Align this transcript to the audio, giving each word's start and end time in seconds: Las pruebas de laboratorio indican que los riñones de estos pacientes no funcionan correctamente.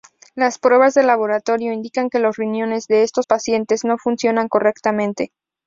Las 0.33 0.57
pruebas 0.57 0.95
de 0.95 1.03
laboratorio 1.03 1.71
indican 1.73 2.09
que 2.09 2.17
los 2.17 2.35
riñones 2.35 2.87
de 2.87 3.03
estos 3.03 3.27
pacientes 3.27 3.85
no 3.85 3.99
funcionan 3.99 4.49
correctamente. 4.49 5.31